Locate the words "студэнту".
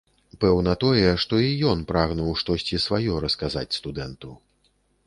3.81-4.37